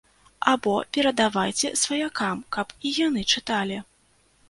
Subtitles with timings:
[0.51, 3.83] Або перадавайце сваякам, каб і яны чыталі.